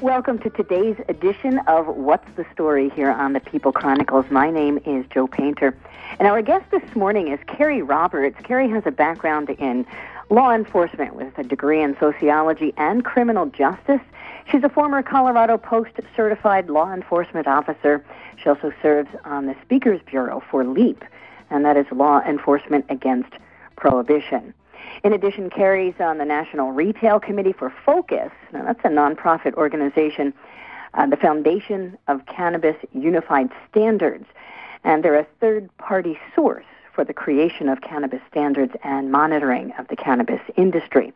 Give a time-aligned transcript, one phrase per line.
[0.00, 4.26] Welcome to today's edition of What's the Story here on the People Chronicles.
[4.30, 5.76] My name is Joe Painter.
[6.20, 8.36] And our guest this morning is Carrie Roberts.
[8.44, 9.84] Carrie has a background in
[10.30, 14.00] law enforcement with a degree in sociology and criminal justice.
[14.48, 18.04] She's a former Colorado Post certified law enforcement officer.
[18.36, 21.04] She also serves on the Speakers Bureau for LEAP,
[21.50, 23.32] and that is Law Enforcement Against
[23.74, 24.54] Prohibition.
[25.04, 28.30] In addition, Carrie's on the National Retail Committee for Focus.
[28.52, 30.34] Now, that's a nonprofit organization,
[30.94, 34.26] uh, the Foundation of Cannabis Unified Standards.
[34.84, 39.86] And they're a third party source for the creation of cannabis standards and monitoring of
[39.88, 41.12] the cannabis industry.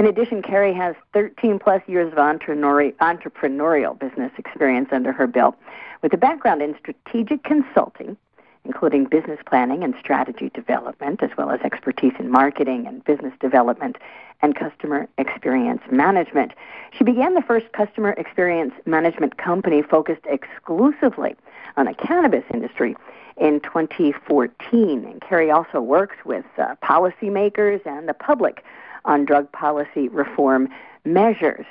[0.00, 5.56] In addition, Carrie has 13 plus years of entrepreneurial business experience under her belt
[6.02, 8.16] with a background in strategic consulting,
[8.64, 13.96] including business planning and strategy development, as well as expertise in marketing and business development
[14.42, 16.52] and customer experience management.
[16.96, 21.36] She began the first customer experience management company focused exclusively
[21.76, 22.96] on the cannabis industry
[23.36, 25.04] in 2014.
[25.04, 28.64] And Carrie also works with uh, policymakers and the public
[29.04, 30.68] on drug policy reform
[31.04, 31.66] measures.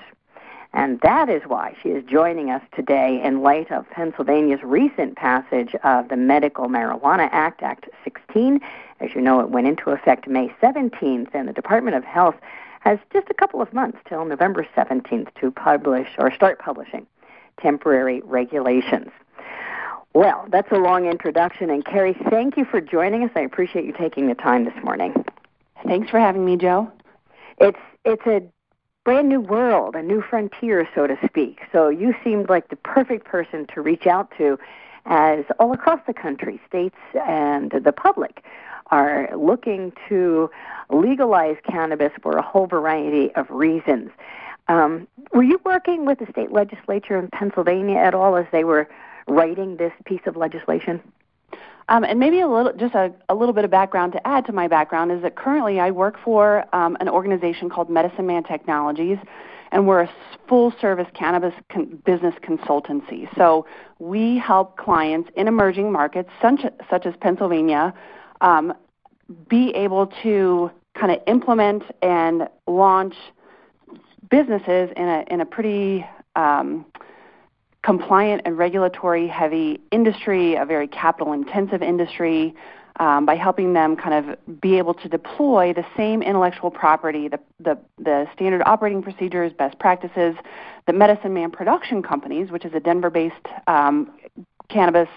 [0.74, 5.76] And that is why she is joining us today in light of Pennsylvania's recent passage
[5.84, 8.60] of the Medical Marijuana Act, Act 16.
[9.00, 12.36] As you know, it went into effect May 17th, and the Department of Health
[12.82, 17.08] has just a couple of months till November 17th to publish or start publishing
[17.60, 19.10] temporary regulations.
[20.14, 23.32] Well, that's a long introduction, and Carrie, thank you for joining us.
[23.36, 25.26] I appreciate you taking the time this morning.
[25.86, 26.92] Thanks for having me, Joe.
[27.60, 28.42] It's it's a
[29.04, 31.62] brand new world, a new frontier, so to speak.
[31.72, 34.60] So you seemed like the perfect person to reach out to
[35.06, 38.44] as all across the country, states and the public
[38.92, 40.50] are looking to
[40.90, 44.12] legalize cannabis for a whole variety of reasons.
[44.68, 48.88] Um, were you working with the state legislature in Pennsylvania at all as they were
[49.28, 51.02] writing this piece of legislation?
[51.90, 54.54] Um, and maybe a little, just a, a, little bit of background to add to
[54.54, 59.18] my background is that currently I work for um, an organization called Medicine Man Technologies,
[59.72, 60.10] and we're a
[60.48, 63.28] full-service cannabis con- business consultancy.
[63.36, 63.66] So
[63.98, 67.94] we help clients in emerging markets, such, such as Pennsylvania,
[68.42, 68.72] um,
[69.50, 73.16] be able to kind of implement and launch
[74.30, 76.86] businesses in a in a pretty um,
[77.84, 82.54] compliant and regulatory heavy industry, a very capital intensive industry,
[83.00, 87.40] um, by helping them kind of be able to deploy the same intellectual property, the,
[87.60, 90.36] the, the standard operating procedures, best practices
[90.86, 93.36] that Medicine Man Production Companies, which is a Denver based
[93.68, 94.12] um,
[94.68, 95.08] cannabis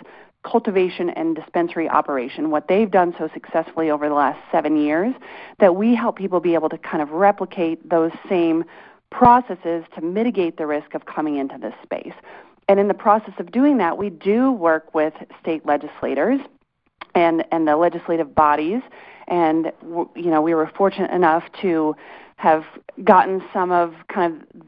[0.45, 5.15] cultivation and dispensary operation, what they've done so successfully over the last seven years,
[5.59, 8.65] that we help people be able to kind of replicate those same
[9.11, 12.15] processes to mitigate the risk of coming into this space.
[12.73, 15.13] And in the process of doing that, we do work with
[15.43, 16.41] state legislators
[17.15, 18.81] and, and the legislative bodies.
[19.29, 19.71] And,
[20.17, 21.95] you know, we were fortunate enough to
[22.37, 22.65] have
[23.05, 24.63] gotten some of kind of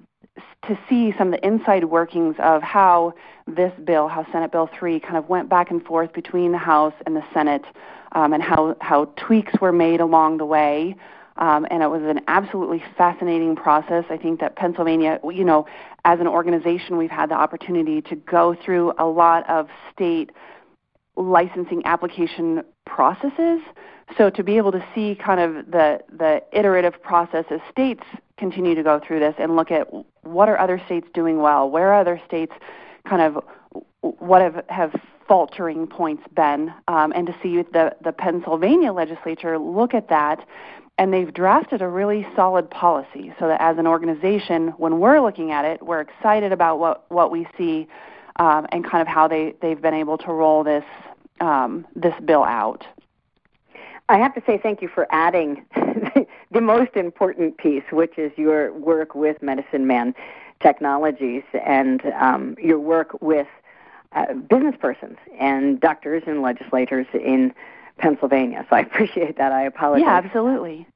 [0.69, 3.15] to see some of the inside workings of how
[3.47, 6.95] this bill, how Senate Bill 3 kind of went back and forth between the House
[7.07, 7.65] and the Senate,
[8.13, 10.95] um, and how, how tweaks were made along the way.
[11.37, 14.05] Um, and it was an absolutely fascinating process.
[14.09, 15.67] I think that Pennsylvania, you know,
[16.05, 20.31] as an organization, we've had the opportunity to go through a lot of state
[21.17, 23.61] licensing application processes.
[24.17, 28.05] So to be able to see kind of the the iterative process as states
[28.37, 29.89] continue to go through this and look at
[30.23, 32.53] what are other states doing well, where are other states
[33.09, 33.43] kind of
[34.01, 34.95] what have have
[35.27, 40.47] faltering points been, um, and to see the the Pennsylvania legislature look at that
[40.99, 45.51] and they've drafted a really solid policy so that as an organization, when we're looking
[45.51, 47.89] at it, we're excited about what, what we see
[48.37, 50.85] um, and kind of how they, they've been able to roll this,
[51.41, 52.87] um, this bill out.
[54.09, 55.65] I have to say thank you for adding
[56.51, 60.15] the most important piece, which is your work with Medicine Man
[60.61, 63.49] Technologies and um, your work with
[64.13, 67.53] uh, business persons and doctors and legislators in
[67.99, 68.67] Pennsylvania.
[68.69, 69.53] So I appreciate that.
[69.53, 70.05] I apologize.
[70.07, 70.87] Yeah, absolutely.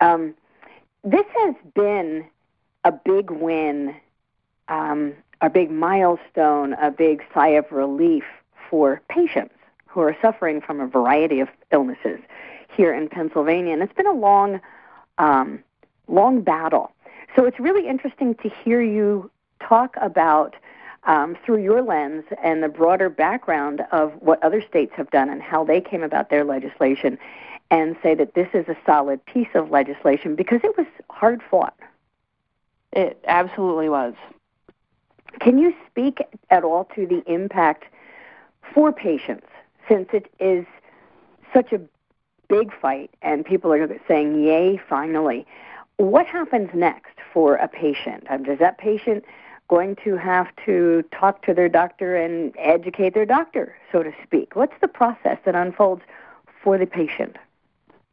[0.00, 0.34] Um,
[1.04, 2.24] this has been
[2.84, 3.94] a big win,
[4.68, 8.24] um, a big milestone, a big sigh of relief
[8.70, 9.54] for patients
[9.86, 12.20] who are suffering from a variety of illnesses
[12.74, 13.72] here in Pennsylvania.
[13.72, 14.60] And it's been a long,
[15.18, 15.62] um,
[16.08, 16.92] long battle.
[17.36, 20.56] So it's really interesting to hear you talk about
[21.04, 25.42] um, through your lens and the broader background of what other states have done and
[25.42, 27.18] how they came about their legislation,
[27.70, 31.74] and say that this is a solid piece of legislation because it was hard fought.
[32.92, 34.14] It absolutely was.
[35.40, 36.20] Can you speak
[36.50, 37.84] at all to the impact
[38.74, 39.46] for patients
[39.88, 40.66] since it is
[41.54, 41.80] such a
[42.48, 45.46] big fight and people are saying, yay, finally?
[45.96, 48.26] What happens next for a patient?
[48.28, 49.24] Um, does that patient
[49.68, 54.54] going to have to talk to their doctor and educate their doctor, so to speak?
[54.54, 56.02] What's the process that unfolds
[56.62, 57.36] for the patient?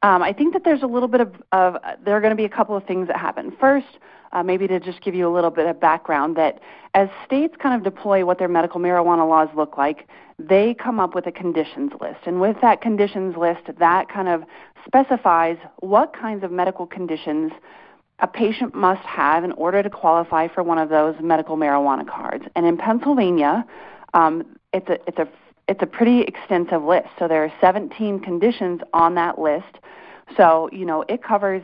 [0.01, 2.45] Um, I think that there's a little bit of, of there are going to be
[2.45, 3.51] a couple of things that happen.
[3.59, 3.99] First,
[4.31, 6.61] uh, maybe to just give you a little bit of background, that
[6.93, 10.07] as states kind of deploy what their medical marijuana laws look like,
[10.37, 12.19] they come up with a conditions list.
[12.25, 14.43] And with that conditions list, that kind of
[14.85, 17.51] specifies what kinds of medical conditions
[18.21, 22.45] a patient must have in order to qualify for one of those medical marijuana cards.
[22.55, 23.65] And in Pennsylvania,
[24.13, 25.27] um, it's a it's a
[25.67, 27.07] it's a pretty extensive list.
[27.17, 29.79] So there are 17 conditions on that list.
[30.35, 31.63] So you know it covers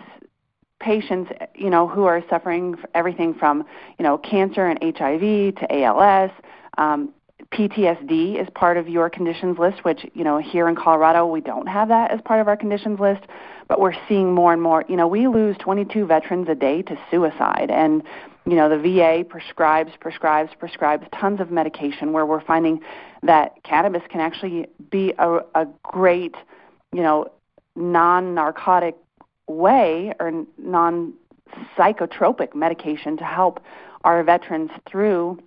[0.80, 3.66] patients you know who are suffering everything from
[4.00, 6.32] you know cancer and HIV to ALS.
[6.78, 7.14] Um,
[7.52, 11.68] PTSD is part of your conditions list, which you know here in Colorado we don't
[11.68, 13.24] have that as part of our conditions list
[13.68, 14.86] but we're seeing more and more.
[14.88, 18.04] You know, we lose 22 veterans a day to suicide, and
[18.46, 22.14] you know the VA prescribes, prescribes, prescribes tons of medication.
[22.14, 22.82] Where we're finding
[23.24, 26.36] that cannabis can actually be a, a great,
[26.94, 27.32] you know,
[27.76, 28.96] non-narcotic
[29.48, 33.60] way or non-psychotropic medication to help
[34.04, 35.40] our veterans through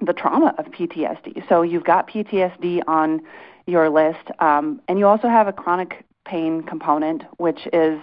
[0.00, 1.48] the trauma of PTSD.
[1.48, 3.20] So you've got PTSD on
[3.66, 8.00] your list, um, and you also have a chronic pain component, which is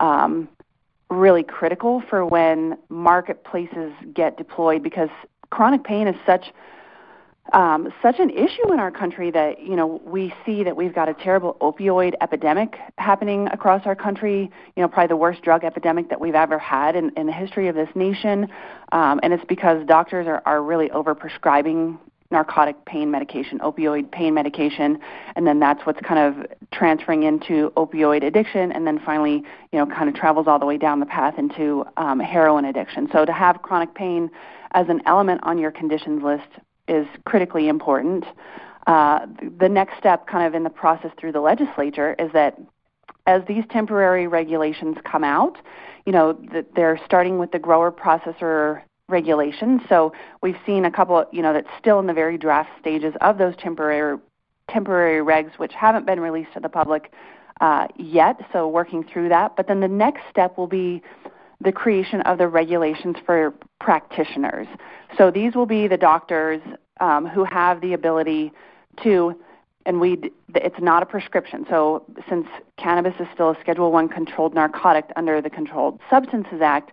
[0.00, 0.48] um,
[1.10, 5.08] really critical for when marketplaces get deployed because
[5.50, 6.52] chronic pain is such
[7.52, 11.08] um, such an issue in our country that you know we see that we've got
[11.08, 14.50] a terrible opioid epidemic happening across our country.
[14.76, 17.68] You know, probably the worst drug epidemic that we've ever had in, in the history
[17.68, 18.48] of this nation,
[18.92, 21.98] um, and it's because doctors are, are really overprescribing
[22.30, 24.98] narcotic pain medication, opioid pain medication,
[25.34, 29.42] and then that's what's kind of transferring into opioid addiction, and then finally,
[29.72, 33.08] you know, kind of travels all the way down the path into um, heroin addiction.
[33.12, 34.30] So to have chronic pain
[34.72, 36.48] as an element on your conditions list
[36.86, 38.24] is critically important.
[38.86, 39.26] Uh,
[39.58, 42.58] the next step, kind of in the process through the legislature, is that
[43.26, 45.58] as these temporary regulations come out,
[46.06, 46.38] you know,
[46.74, 49.80] they're starting with the grower processor regulations.
[49.88, 50.12] So
[50.42, 53.54] we've seen a couple, you know, that's still in the very draft stages of those
[53.56, 54.18] temporary
[54.70, 57.10] temporary regs, which haven't been released to the public
[57.62, 58.38] uh, yet.
[58.52, 59.56] So working through that.
[59.56, 61.02] But then the next step will be
[61.60, 64.68] the creation of the regulations for practitioners.
[65.16, 66.60] So these will be the doctors
[67.00, 68.52] um, who have the ability
[69.02, 69.34] to
[69.86, 71.64] and we it's not a prescription.
[71.68, 72.46] So since
[72.76, 76.92] cannabis is still a Schedule One controlled narcotic under the Controlled Substances Act,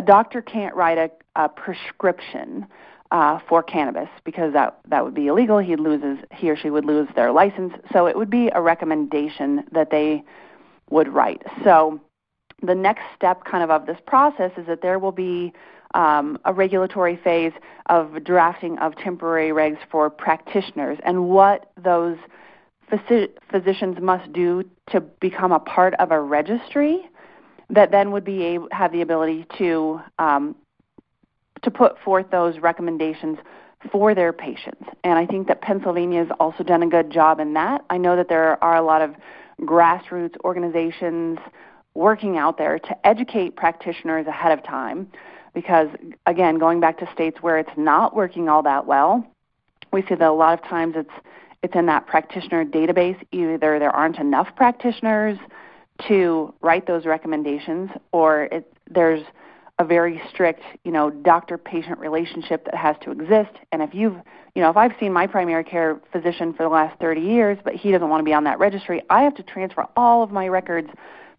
[0.00, 2.66] a doctor can't write a, a prescription
[3.10, 5.58] uh, for cannabis because that that would be illegal.
[5.58, 7.74] He loses he or she would lose their license.
[7.92, 10.24] So it would be a recommendation that they
[10.88, 11.42] would write.
[11.64, 12.00] So
[12.62, 15.52] the next step, kind of of this process, is that there will be
[15.92, 17.52] um, a regulatory phase
[17.86, 22.16] of drafting of temporary regs for practitioners and what those
[22.90, 27.09] phys- physicians must do to become a part of a registry
[27.70, 30.56] that then would be able, have the ability to um,
[31.62, 33.38] to put forth those recommendations
[33.92, 34.84] for their patients.
[35.04, 37.84] And I think that Pennsylvania has also done a good job in that.
[37.90, 39.14] I know that there are a lot of
[39.60, 41.38] grassroots organizations
[41.94, 45.10] working out there to educate practitioners ahead of time
[45.54, 45.88] because
[46.26, 49.26] again going back to states where it's not working all that well
[49.92, 51.10] we see that a lot of times it's
[51.62, 55.36] it's in that practitioner database either there aren't enough practitioners
[56.08, 59.22] to write those recommendations, or it, there's
[59.78, 63.50] a very strict, you know, doctor-patient relationship that has to exist.
[63.72, 64.14] And if you've,
[64.54, 67.74] you know, if I've seen my primary care physician for the last 30 years, but
[67.74, 70.48] he doesn't want to be on that registry, I have to transfer all of my
[70.48, 70.90] records,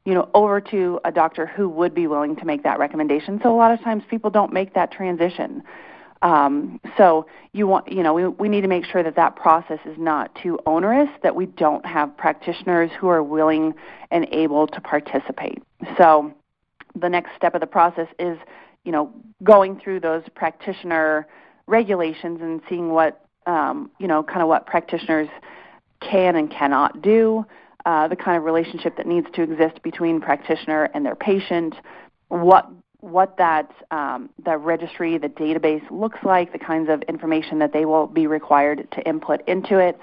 [0.05, 3.39] you know, over to a doctor who would be willing to make that recommendation.
[3.43, 5.61] So a lot of times people don't make that transition.
[6.21, 9.79] Um, so you want, you know, we, we need to make sure that that process
[9.85, 13.73] is not too onerous, that we don't have practitioners who are willing
[14.11, 15.63] and able to participate.
[15.97, 16.33] So
[16.95, 18.37] the next step of the process is,
[18.83, 19.11] you know,
[19.43, 21.27] going through those practitioner
[21.67, 25.29] regulations and seeing what, um, you know, kind of what practitioners
[26.01, 27.45] can and cannot do,
[27.85, 31.75] uh, the kind of relationship that needs to exist between practitioner and their patient,
[32.27, 32.69] what
[33.01, 37.85] what that um, the registry, the database looks like, the kinds of information that they
[37.85, 39.99] will be required to input into it.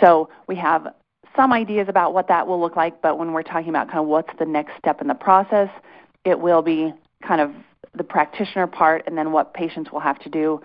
[0.00, 0.88] So we have
[1.36, 4.06] some ideas about what that will look like, but when we're talking about kind of
[4.06, 5.68] what's the next step in the process,
[6.24, 6.92] it will be
[7.22, 7.52] kind of
[7.94, 10.60] the practitioner part and then what patients will have to do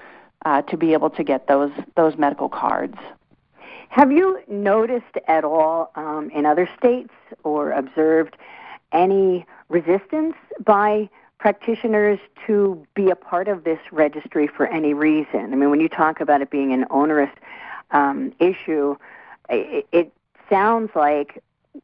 [0.46, 2.98] uh, to be able to get those those medical cards.
[3.89, 7.13] Have you noticed at all um, in other states
[7.44, 8.38] or observed
[8.91, 10.34] any resistance
[10.65, 11.10] by
[11.41, 15.51] practitioners to be a part of this registry for any reason?
[15.51, 17.31] I mean, when you talk about it being an onerous
[17.89, 18.95] um, issue,
[19.50, 20.13] it, it
[20.48, 21.43] sounds like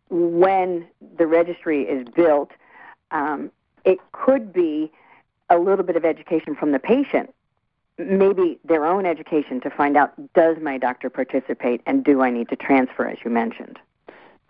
[0.09, 0.87] when
[1.17, 2.51] the registry is built,
[3.09, 3.51] um,
[3.83, 4.91] it could be
[5.49, 7.33] a little bit of education from the patient,
[7.97, 12.49] maybe their own education to find out does my doctor participate and do I need
[12.49, 13.79] to transfer, as you mentioned.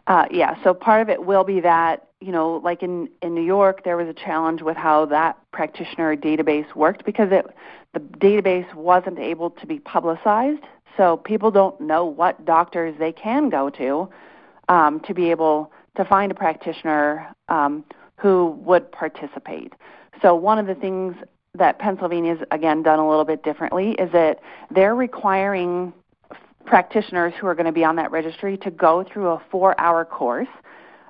[0.07, 3.43] Uh, yeah, so part of it will be that, you know, like in, in New
[3.43, 7.45] York, there was a challenge with how that practitioner database worked because it,
[7.93, 10.63] the database wasn't able to be publicized.
[10.95, 14.09] So people don't know what doctors they can go to
[14.69, 17.83] um, to be able to find a practitioner um,
[18.15, 19.73] who would participate.
[20.21, 21.15] So one of the things
[21.53, 24.39] that Pennsylvania's again done a little bit differently is that
[24.71, 25.93] they're requiring
[26.67, 30.50] practitioners who are going to be on that registry to go through a four-hour course.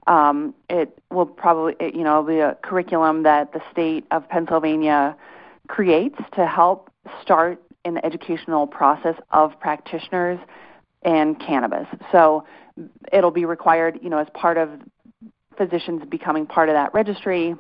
[0.06, 5.18] Um, it will probably, it, you know, be a curriculum that the state of Pennsylvania
[5.68, 6.90] creates to help
[7.22, 10.40] start in the educational process of practitioners
[11.02, 11.88] and cannabis.
[12.12, 12.46] So
[13.12, 14.70] it'll be required, you know, as part of
[15.58, 17.56] physicians becoming part of that registry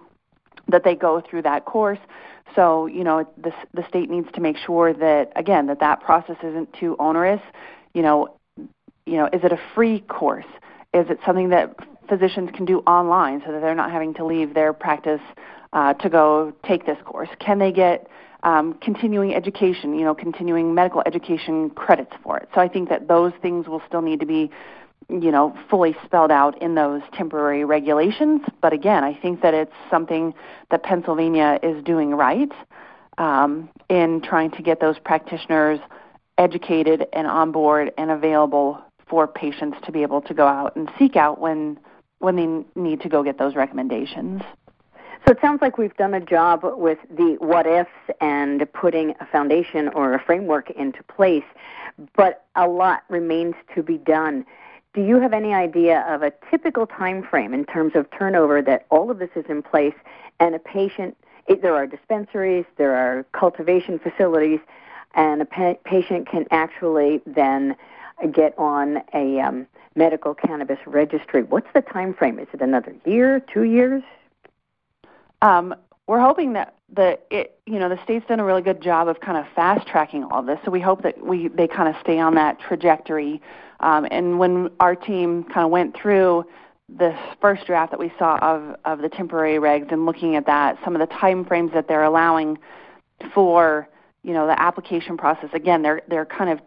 [0.69, 1.99] that they go through that course.
[2.55, 6.37] So, you know, the the state needs to make sure that again that that process
[6.43, 7.41] isn't too onerous
[7.97, 8.37] you know,
[9.07, 10.45] you know, is it a free course?
[10.93, 11.75] Is it something that
[12.07, 15.19] physicians can do online so that they're not having to leave their practice
[15.73, 17.29] uh, to go take this course?
[17.39, 18.07] Can they get
[18.43, 22.47] um, continuing education, you know, continuing medical education credits for it?
[22.53, 24.51] So I think that those things will still need to be,
[25.09, 28.41] you know, fully spelled out in those temporary regulations.
[28.61, 30.35] But again, I think that it's something
[30.69, 32.51] that Pennsylvania is doing right
[33.17, 35.79] um, in trying to get those practitioners
[36.37, 40.89] educated and on board and available for patients to be able to go out and
[40.97, 41.79] seek out when
[42.19, 44.41] when they need to go get those recommendations.
[45.25, 47.89] So it sounds like we've done a job with the what ifs
[48.21, 51.43] and putting a foundation or a framework into place,
[52.15, 54.45] but a lot remains to be done.
[54.93, 58.87] Do you have any idea of a typical time frame in terms of turnover that
[58.89, 59.93] all of this is in place
[60.39, 61.15] and a patient
[61.47, 64.59] it, there are dispensaries, there are cultivation facilities
[65.13, 67.75] and a pa- patient can actually then
[68.31, 71.43] get on a um, medical cannabis registry.
[71.43, 72.39] What's the time frame?
[72.39, 74.03] Is it another year, two years?
[75.41, 75.75] Um,
[76.07, 79.19] we're hoping that the it, you know the state's done a really good job of
[79.19, 80.57] kind of fast tracking all this.
[80.63, 83.41] So we hope that we they kind of stay on that trajectory.
[83.81, 86.45] Um, and when our team kind of went through
[86.89, 90.77] this first draft that we saw of of the temporary regs and looking at that,
[90.83, 92.57] some of the time frames that they're allowing
[93.33, 93.89] for
[94.27, 96.59] you know the application process again they're they're kind of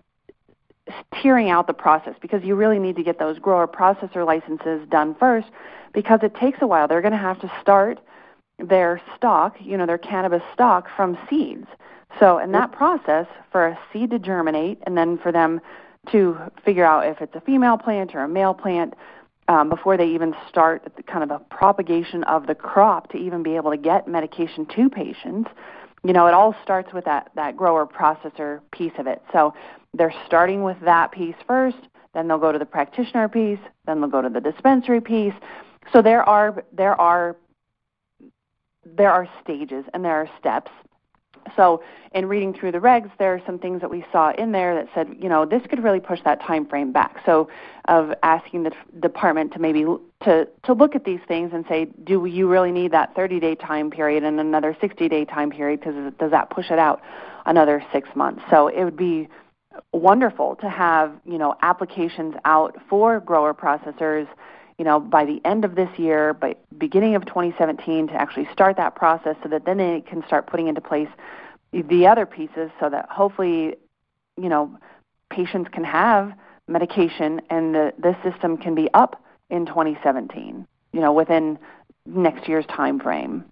[1.22, 5.14] tearing out the process because you really need to get those grower processor licenses done
[5.14, 5.48] first
[5.92, 6.88] because it takes a while.
[6.88, 8.00] They're going to have to start
[8.58, 11.66] their stock you know their cannabis stock from seeds.
[12.18, 15.60] So in that process for a seed to germinate and then for them
[16.10, 18.94] to figure out if it's a female plant or a male plant
[19.48, 23.56] um, before they even start kind of the propagation of the crop to even be
[23.56, 25.50] able to get medication to patients
[26.02, 29.22] you know, it all starts with that, that grower processor piece of it.
[29.32, 29.54] So
[29.92, 31.76] they're starting with that piece first,
[32.14, 35.34] then they'll go to the practitioner piece, then they'll go to the dispensary piece.
[35.92, 37.36] So there are there are
[38.84, 40.70] there are stages and there are steps
[41.56, 41.82] so
[42.12, 44.88] in reading through the regs, there are some things that we saw in there that
[44.94, 47.20] said, you know, this could really push that time frame back.
[47.24, 47.48] So
[47.86, 49.84] of asking the department to maybe
[50.24, 53.90] to to look at these things and say, do you really need that 30-day time
[53.90, 55.80] period and another 60-day time period?
[55.80, 57.00] Because does that push it out
[57.46, 58.42] another six months?
[58.50, 59.28] So it would be
[59.92, 64.26] wonderful to have you know applications out for grower processors
[64.80, 68.78] you know, by the end of this year, by beginning of 2017, to actually start
[68.78, 71.10] that process so that then they can start putting into place
[71.70, 73.74] the other pieces so that hopefully,
[74.38, 74.74] you know,
[75.28, 76.32] patients can have
[76.66, 81.58] medication and the, the system can be up in 2017, you know, within
[82.06, 83.44] next year's time frame.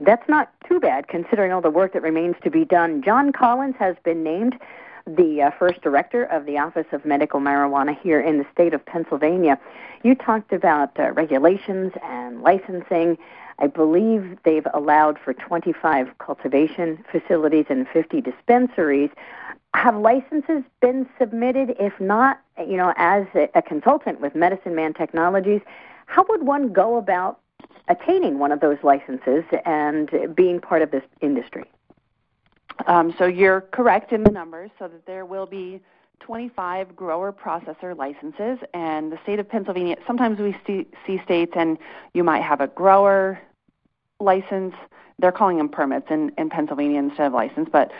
[0.00, 3.02] That's not too bad considering all the work that remains to be done.
[3.02, 4.56] John Collins has been named
[5.06, 8.84] the uh, first director of the Office of Medical Marijuana here in the state of
[8.86, 9.58] Pennsylvania.
[10.02, 13.18] You talked about uh, regulations and licensing.
[13.58, 19.10] I believe they've allowed for 25 cultivation facilities and 50 dispensaries.
[19.74, 21.76] Have licenses been submitted?
[21.78, 25.60] If not, you know, as a, a consultant with Medicine Man Technologies,
[26.06, 27.40] how would one go about
[27.88, 31.64] attaining one of those licenses and being part of this industry?
[32.86, 35.80] Um, so you're correct in the numbers, so that there will be
[36.20, 39.96] 25 grower processor licenses, and the state of Pennsylvania.
[40.06, 41.78] Sometimes we see, see states, and
[42.14, 43.40] you might have a grower
[44.20, 44.74] license.
[45.18, 47.92] They're calling them permits in, in Pennsylvania instead of license, but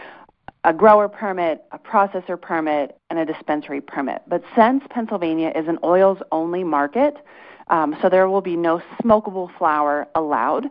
[0.64, 4.23] a grower permit, a processor permit, and a dispensary permit.
[4.26, 7.16] But since Pennsylvania is an oils only market,
[7.69, 10.66] um, so there will be no smokable flower allowed.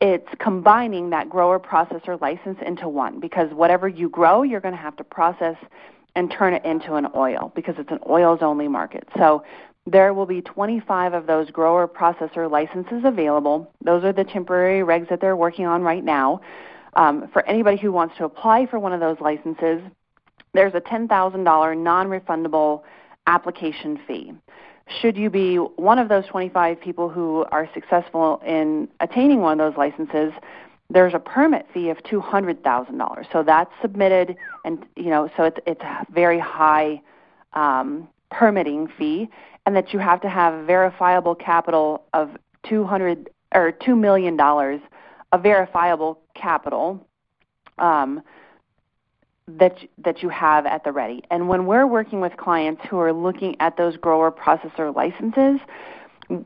[0.00, 4.80] It's combining that grower processor license into one because whatever you grow, you're going to
[4.80, 5.56] have to process
[6.14, 9.08] and turn it into an oil because it's an oils only market.
[9.16, 9.44] So
[9.86, 13.72] there will be 25 of those grower processor licenses available.
[13.82, 16.40] Those are the temporary regs that they're working on right now.
[16.94, 19.80] Um, for anybody who wants to apply for one of those licenses,
[20.52, 22.82] there's a $10,000 non refundable
[23.26, 24.32] application fee.
[25.00, 29.72] Should you be one of those 25 people who are successful in attaining one of
[29.72, 30.32] those licenses,
[30.90, 33.32] there's a permit fee of $200,000.
[33.32, 37.02] So that's submitted, and you know, so it's it's a very high
[37.52, 39.28] um, permitting fee,
[39.66, 42.30] and that you have to have verifiable capital of
[42.66, 44.80] 200 or two million dollars,
[45.32, 47.06] a verifiable capital
[47.78, 48.22] um,
[49.58, 51.22] that that you have at the ready.
[51.30, 55.60] And when we're working with clients who are looking at those grower processor licenses,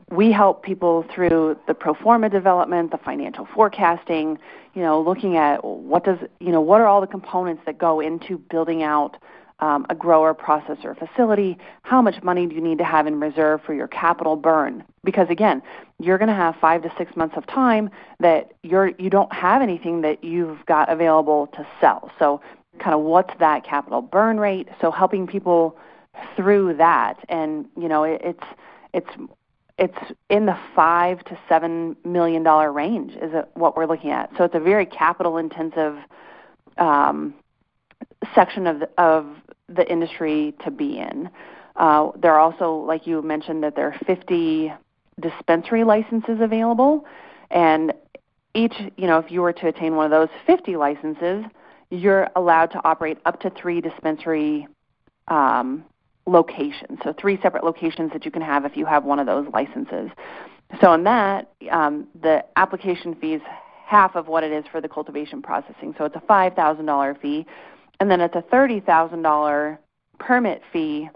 [0.09, 4.39] we help people through the pro forma development, the financial forecasting,
[4.73, 7.99] you know, looking at what does, you know, what are all the components that go
[7.99, 9.17] into building out
[9.59, 13.61] um, a grower processor facility, how much money do you need to have in reserve
[13.65, 14.83] for your capital burn?
[15.03, 15.61] Because again,
[15.99, 19.61] you're going to have five to six months of time that you're you don't have
[19.61, 22.11] anything that you've got available to sell.
[22.19, 22.41] So
[22.79, 24.67] kind of what's that capital burn rate?
[24.81, 25.77] So helping people
[26.35, 28.43] through that, and you know, it, it's
[28.93, 29.09] it's
[29.77, 29.97] it's
[30.29, 34.29] in the five to seven million dollar range is what we're looking at.
[34.37, 35.97] So it's a very capital intensive
[36.77, 37.33] um,
[38.35, 39.25] section of the, of
[39.69, 41.29] the industry to be in.
[41.75, 44.71] Uh, there are also, like you mentioned, that there are 50
[45.19, 47.05] dispensary licenses available,
[47.49, 47.93] and
[48.53, 51.45] each, you know, if you were to attain one of those 50 licenses,
[51.93, 54.67] you're allowed to operate up to three dispensary
[55.27, 55.85] um,
[56.25, 56.99] locations.
[57.03, 60.09] So three separate locations that you can have if you have one of those licenses.
[60.81, 63.41] So in that, um, the application fee is
[63.85, 65.93] half of what it is for the cultivation processing.
[65.97, 67.45] So it's a $5,000 fee,
[67.99, 69.77] and then it's a $30,000
[70.19, 71.09] permit fee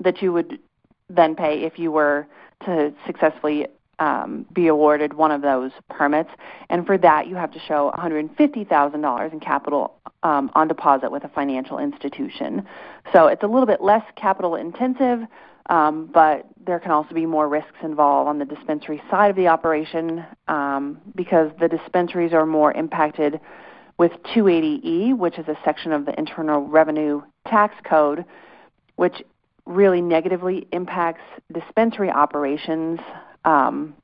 [0.00, 0.58] that you would
[1.10, 2.26] then pay if you were
[2.64, 3.66] to successfully
[4.00, 6.30] um, be awarded one of those permits.
[6.70, 11.28] And for that, you have to show $150,000 in capital um, on deposit with a
[11.28, 12.66] financial institution.
[13.12, 15.20] So it's a little bit less capital intensive,
[15.68, 19.48] um, but there can also be more risks involved on the dispensary side of the
[19.48, 23.38] operation um, because the dispensaries are more impacted
[23.98, 28.24] with 280E, which is a section of the Internal Revenue Tax Code,
[28.96, 29.22] which
[29.66, 31.20] really negatively impacts
[31.52, 32.98] dispensary operations
[33.44, 33.94] um,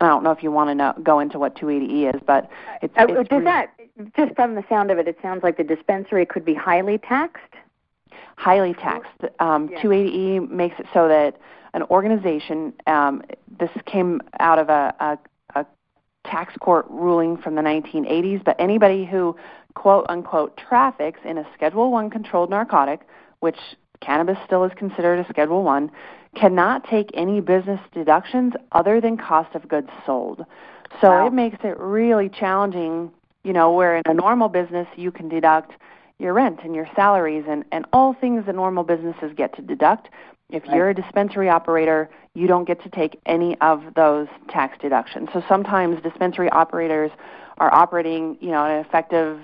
[0.00, 2.50] I don't know if you want to know, go into what 280E is, but
[2.82, 3.74] it's, uh, it's does that
[4.16, 7.42] just from the sound of it, it sounds like the dispensary could be highly taxed.
[8.36, 9.24] Highly taxed.
[9.38, 9.80] Um, yeah.
[9.82, 11.38] 280E makes it so that
[11.74, 12.72] an organization.
[12.86, 13.22] Um,
[13.58, 15.66] this came out of a, a, a
[16.24, 19.36] tax court ruling from the 1980s, but anybody who
[19.74, 23.00] quote unquote traffics in a Schedule One controlled narcotic,
[23.40, 23.58] which
[24.02, 25.90] cannabis still is considered a Schedule One,
[26.34, 30.44] cannot take any business deductions other than cost of goods sold.
[31.00, 31.26] So wow.
[31.26, 33.10] it makes it really challenging,
[33.44, 35.72] you know, where in a normal business you can deduct
[36.18, 40.08] your rent and your salaries and, and all things that normal businesses get to deduct.
[40.50, 40.76] If right.
[40.76, 45.28] you're a dispensary operator, you don't get to take any of those tax deductions.
[45.32, 47.10] So sometimes dispensary operators
[47.58, 49.40] are operating, you know, an effective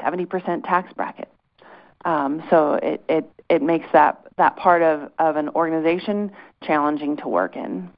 [0.00, 1.28] 70% tax bracket.
[2.04, 6.30] Um, so it, it, it makes that, that part of, of an organization
[6.62, 7.90] challenging to work in.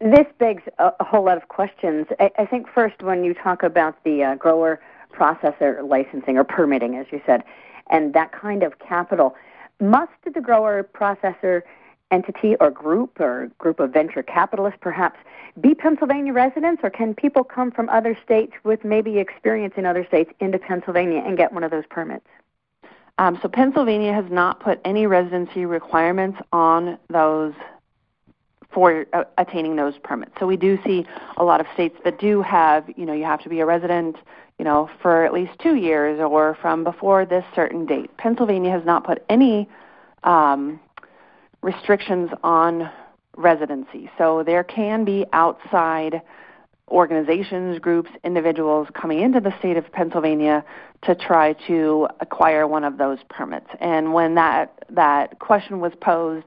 [0.00, 2.06] This begs a, a whole lot of questions.
[2.18, 4.80] I, I, think first, when you talk about the uh, grower
[5.12, 7.42] processor licensing or permitting, as you said,
[7.90, 9.34] and that kind of capital,
[9.80, 11.62] must the grower processor
[12.10, 15.18] entity or group or group of venture capitalists perhaps
[15.60, 20.04] be Pennsylvania residents, or can people come from other states with maybe experience in other
[20.06, 22.26] states into Pennsylvania and get one of those permits?
[23.18, 27.52] Um, so Pennsylvania has not put any residency requirements on those
[28.72, 30.32] for uh, attaining those permits.
[30.38, 31.04] So we do see
[31.36, 34.16] a lot of states that do have, you know, you have to be a resident,
[34.58, 38.16] you know, for at least two years or from before this certain date.
[38.16, 39.68] Pennsylvania has not put any
[40.22, 40.78] um,
[41.62, 42.90] restrictions on
[43.36, 44.10] residency.
[44.18, 46.22] So there can be outside
[46.90, 50.64] organizations, groups, individuals coming into the state of Pennsylvania
[51.02, 53.68] to try to acquire one of those permits.
[53.80, 56.46] And when that that question was posed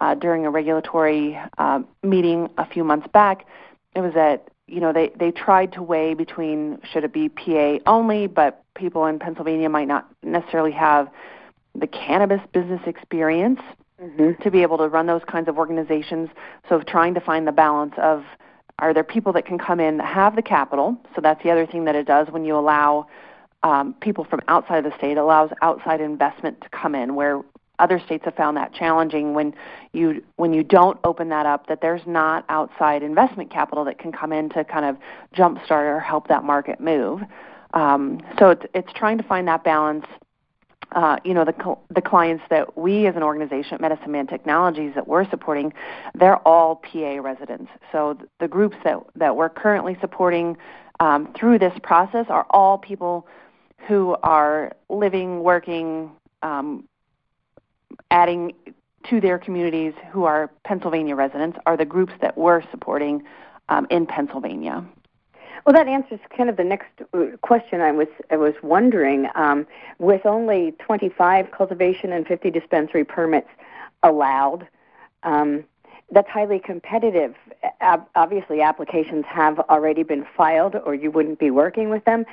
[0.00, 3.46] uh, during a regulatory uh, meeting a few months back,
[3.94, 7.78] it was that you know they they tried to weigh between should it be PA
[7.86, 11.08] only, but people in Pennsylvania might not necessarily have
[11.74, 13.60] the cannabis business experience
[14.00, 14.42] mm-hmm.
[14.42, 16.30] to be able to run those kinds of organizations.
[16.68, 18.24] So trying to find the balance of
[18.82, 20.96] are there people that can come in that have the capital?
[21.14, 23.06] So that's the other thing that it does when you allow
[23.62, 27.42] um, people from outside the state, allows outside investment to come in where
[27.78, 29.54] other states have found that challenging when
[29.92, 34.10] you when you don't open that up that there's not outside investment capital that can
[34.10, 34.96] come in to kind of
[35.34, 37.22] jumpstart or help that market move.
[37.74, 40.06] Um, so it's it's trying to find that balance
[40.94, 44.92] uh, you know, the, the clients that we as an organization at Medicine Man Technologies
[44.94, 45.72] that we're supporting,
[46.14, 47.70] they're all PA residents.
[47.90, 50.56] So the groups that, that we're currently supporting
[51.00, 53.26] um, through this process are all people
[53.88, 56.10] who are living, working,
[56.42, 56.88] um,
[58.10, 58.52] adding
[59.08, 63.22] to their communities who are Pennsylvania residents are the groups that we're supporting
[63.68, 64.84] um, in Pennsylvania.
[65.64, 69.28] Well, that answers kind of the next uh, question I was I was wondering.
[69.34, 69.66] Um,
[69.98, 73.48] with only 25 cultivation and 50 dispensary permits
[74.02, 74.66] allowed,
[75.22, 75.64] um,
[76.10, 77.34] that's highly competitive.
[78.16, 82.26] obviously, applications have already been filed, or you wouldn't be working with them.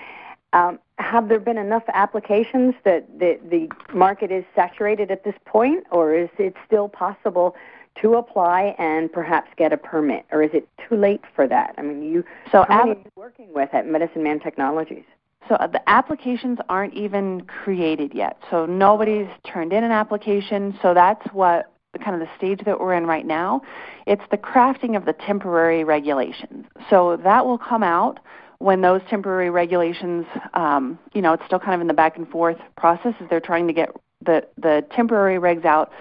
[0.52, 5.86] Um, have there been enough applications that the, the market is saturated at this point,
[5.92, 7.56] or is it still possible
[8.02, 11.76] to apply and perhaps get a permit, or is it too late for that?
[11.78, 15.06] I mean, you so how are you working with at Medicine Man Technologies?
[15.48, 18.38] So uh, the applications aren't even created yet.
[18.52, 20.78] So nobody's turned in an application.
[20.82, 21.72] So that's what
[22.04, 23.62] kind of the stage that we're in right now.
[24.06, 26.66] It's the crafting of the temporary regulations.
[26.90, 28.20] So that will come out
[28.60, 32.30] when those temporary regulations, um, you know, it's still kind of in the back and
[32.30, 33.90] forth process as they're trying to get
[34.26, 35.92] the the temporary regs out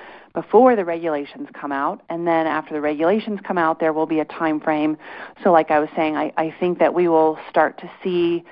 [0.40, 4.20] before the regulations come out, and then after the regulations come out, there will be
[4.20, 4.96] a time frame.
[5.42, 8.44] So, like I was saying, I, I think that we will start to see.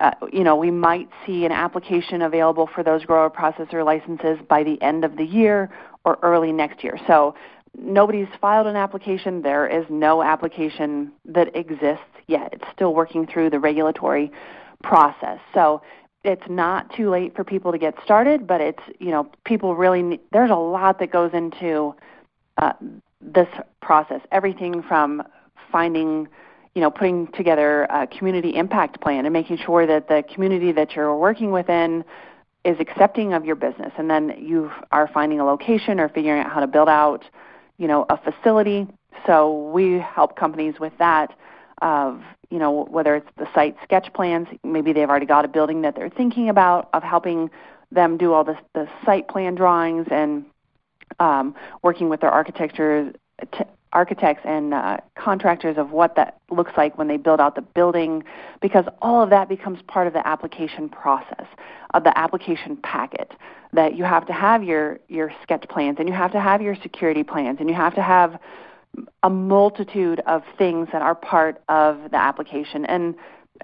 [0.00, 4.64] Uh, you know, we might see an application available for those grower processor licenses by
[4.64, 5.70] the end of the year
[6.06, 6.98] or early next year.
[7.06, 7.34] So,
[7.78, 9.42] nobody's filed an application.
[9.42, 12.54] There is no application that exists yet.
[12.54, 14.32] It's still working through the regulatory
[14.82, 15.40] process.
[15.52, 15.82] So,
[16.24, 20.02] it's not too late for people to get started, but it's you know people really
[20.02, 21.94] need, there's a lot that goes into
[22.58, 22.72] uh,
[23.20, 23.48] this
[23.82, 24.20] process.
[24.32, 25.22] Everything from
[25.70, 26.26] finding
[26.74, 30.96] you know putting together a community impact plan and making sure that the community that
[30.96, 32.04] you're working within
[32.64, 36.50] is accepting of your business, and then you are finding a location or figuring out
[36.50, 37.22] how to build out
[37.76, 38.86] you know a facility.
[39.26, 41.36] So we help companies with that
[41.84, 45.82] of you know whether it's the site sketch plans maybe they've already got a building
[45.82, 47.50] that they're thinking about of helping
[47.92, 50.44] them do all the the site plan drawings and
[51.20, 53.12] um, working with their architecture
[53.52, 57.62] t- architects and uh, contractors of what that looks like when they build out the
[57.62, 58.24] building
[58.60, 61.46] because all of that becomes part of the application process
[61.92, 63.32] of the application packet
[63.72, 66.74] that you have to have your your sketch plans and you have to have your
[66.76, 68.40] security plans and you have to have
[69.22, 72.84] a multitude of things that are part of the application.
[72.86, 73.14] And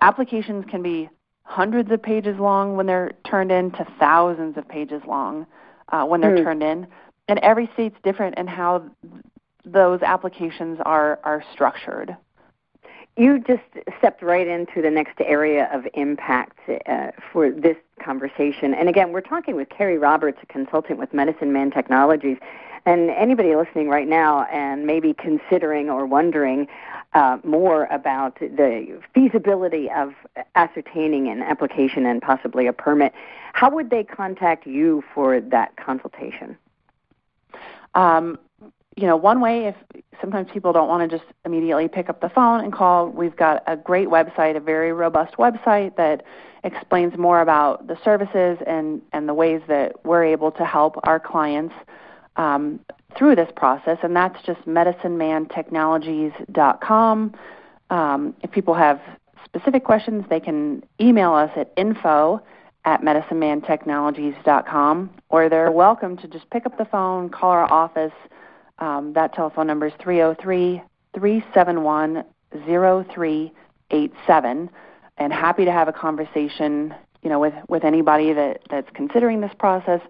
[0.01, 1.09] applications can be
[1.45, 5.47] hundreds of pages long when they're turned in to thousands of pages long
[5.91, 6.45] uh, when they're mm.
[6.45, 6.87] turned in.
[7.29, 8.85] And every state's different in how
[9.65, 12.17] those applications are, are structured.
[13.17, 13.63] You just
[13.99, 18.73] stepped right into the next area of impact uh, for this conversation.
[18.73, 22.39] And again, we're talking with Carrie Roberts, a consultant with Medicine Man Technologies.
[22.87, 26.67] And anybody listening right now and maybe considering or wondering
[27.13, 30.15] uh, more about the feasibility of
[30.55, 33.13] ascertaining an application and possibly a permit,
[33.53, 36.57] how would they contact you for that consultation?
[37.95, 38.39] Um,
[38.97, 39.75] you know, one way if
[40.21, 43.63] sometimes people don't want to just immediately pick up the phone and call, we've got
[43.67, 46.25] a great website, a very robust website that
[46.65, 51.19] explains more about the services and, and the ways that we're able to help our
[51.19, 51.75] clients
[52.37, 52.79] um,
[53.17, 57.35] through this process, and that's just medicinemantechnologies.com.
[57.91, 59.01] Um, if people have
[59.45, 62.43] specific questions, they can email us at info
[62.85, 68.13] at medicinemantechnologies.com, or they're welcome to just pick up the phone, call our office.
[68.79, 70.83] Um, that telephone number is 303
[71.15, 72.25] 371
[72.67, 74.71] 0387,
[75.19, 79.53] and happy to have a conversation you know, with, with anybody that, that's considering this
[79.59, 80.01] process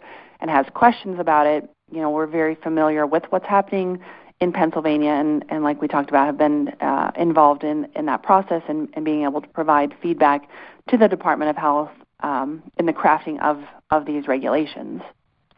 [0.41, 4.01] and has questions about it you know, we're very familiar with what's happening
[4.41, 8.23] in Pennsylvania, and, and like we talked about, have been uh, involved in, in that
[8.23, 10.49] process and, and being able to provide feedback
[10.89, 15.03] to the Department of Health um, in the crafting of, of these regulations.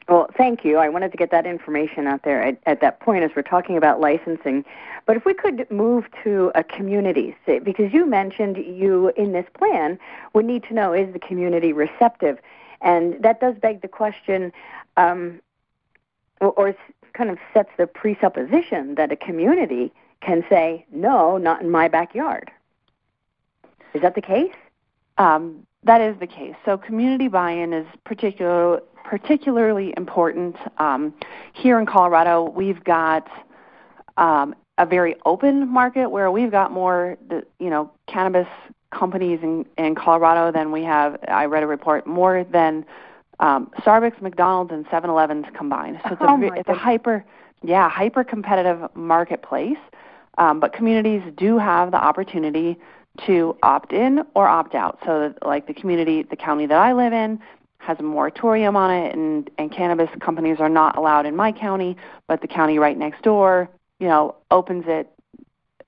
[0.08, 0.78] Well, thank you.
[0.78, 3.76] I wanted to get that information out there at, at, that point as we're talking
[3.76, 4.64] about licensing.
[5.06, 9.98] But if we could move to a community, because you mentioned you in this plan
[10.34, 12.38] would need to know is the community receptive,
[12.80, 14.52] and that does beg the question,
[14.96, 15.40] um,
[16.42, 16.76] or, or
[17.14, 22.50] kind of sets the presupposition that a community can say no, not in my backyard.
[23.94, 24.54] Is that the case?
[25.18, 26.54] Um, that is the case.
[26.64, 30.56] So community buy-in is particular, particularly important.
[30.78, 31.14] Um,
[31.52, 33.28] here in Colorado, we've got
[34.16, 37.18] um, a very open market where we've got more,
[37.58, 38.48] you know, cannabis
[38.90, 41.18] companies in, in Colorado than we have.
[41.28, 42.84] I read a report more than
[43.42, 46.00] um, Starbucks, McDonald's, and 7-Elevens combined.
[46.04, 47.24] So it's, oh a, it's a hyper,
[47.62, 49.78] yeah, hyper competitive marketplace.
[50.38, 52.78] Um, but communities do have the opportunity
[53.26, 54.98] to opt in or opt out.
[55.04, 57.40] So, like the community, the county that I live in
[57.78, 61.96] has a moratorium on it, and, and cannabis companies are not allowed in my county,
[62.28, 65.10] but the county right next door, you know, opens it,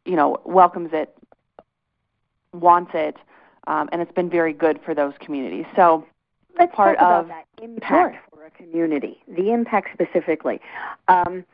[0.04, 1.16] you know, welcomes it,
[2.52, 3.16] wants it,
[3.68, 5.64] um, and it's been very good for those communities.
[5.76, 6.04] So,
[6.58, 8.20] Let's part talk of about that impact sure.
[8.30, 10.60] for a community, the impact specifically.
[11.08, 11.44] Um,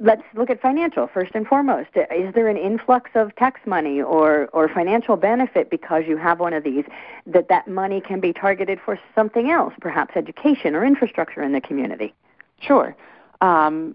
[0.00, 1.90] let's look at financial first and foremost.
[1.94, 6.52] Is there an influx of tax money or, or financial benefit because you have one
[6.52, 6.84] of these
[7.26, 11.60] that that money can be targeted for something else, perhaps education or infrastructure in the
[11.60, 12.14] community?
[12.60, 12.96] Sure.
[13.40, 13.94] Um,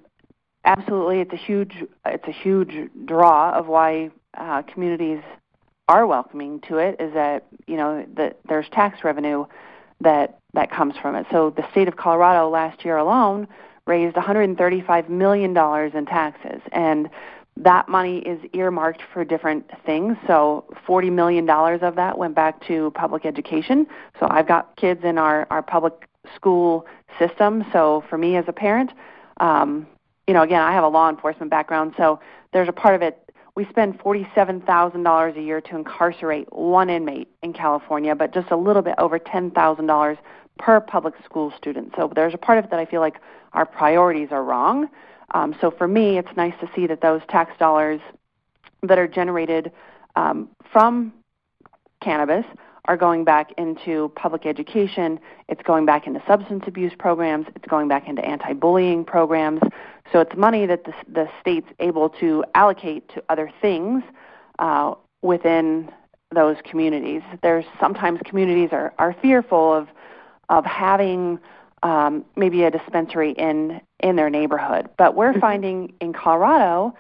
[0.65, 5.21] absolutely, it's a huge it's a huge draw of why uh, communities
[5.87, 6.95] are welcoming to it.
[6.99, 9.45] Is that you know that there's tax revenue
[10.01, 11.27] that that comes from it.
[11.31, 13.47] So the state of Colorado last year alone
[13.85, 15.55] raised $135 million
[15.95, 16.61] in taxes.
[16.71, 17.09] And
[17.57, 20.17] that money is earmarked for different things.
[20.25, 23.85] So $40 million of that went back to public education.
[24.19, 26.85] So I've got kids in our, our public school
[27.17, 27.65] system.
[27.73, 28.91] So for me as a parent,
[29.39, 29.87] um,
[30.27, 32.19] you know, again, I have a law enforcement background, so
[32.53, 33.28] there's a part of it.
[33.59, 38.81] We spend $47,000 a year to incarcerate one inmate in California, but just a little
[38.81, 40.17] bit over $10,000
[40.57, 41.91] per public school student.
[41.97, 43.19] So there's a part of it that I feel like
[43.51, 44.87] our priorities are wrong.
[45.31, 47.99] Um, so for me, it's nice to see that those tax dollars
[48.83, 49.73] that are generated
[50.15, 51.11] um, from
[51.99, 52.45] cannabis
[52.85, 55.19] are going back into public education.
[55.47, 57.47] It's going back into substance abuse programs.
[57.55, 59.61] It's going back into anti-bullying programs.
[60.11, 64.03] So it's money that the, the state's able to allocate to other things
[64.57, 65.91] uh, within
[66.33, 67.21] those communities.
[67.41, 69.87] There's sometimes communities are, are fearful of
[70.49, 71.39] of having
[71.83, 74.89] um, maybe a dispensary in in their neighborhood.
[74.97, 75.39] But we're mm-hmm.
[75.39, 76.95] finding in Colorado,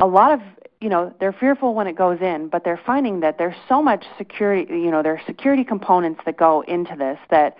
[0.00, 0.40] a lot of
[0.80, 4.04] you know they're fearful when it goes in, but they're finding that there's so much
[4.16, 4.72] security.
[4.74, 7.56] You know, there are security components that go into this that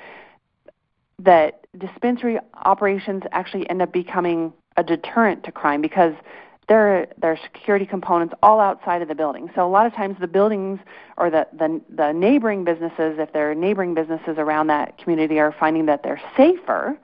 [1.20, 6.14] that dispensary operations actually end up becoming a deterrent to crime because
[6.68, 9.50] there there are security components all outside of the building.
[9.54, 10.78] So a lot of times the buildings
[11.16, 15.54] or the, the the neighboring businesses, if there are neighboring businesses around that community, are
[15.58, 16.96] finding that they're safer